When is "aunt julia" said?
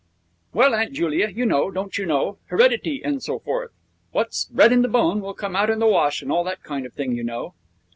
0.73-1.27